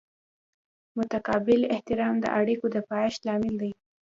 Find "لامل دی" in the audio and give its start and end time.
3.27-3.71